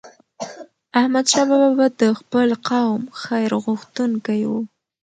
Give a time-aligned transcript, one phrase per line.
[0.99, 4.53] احمدشاه بابا به د خپل قوم خیرغوښتونکی و.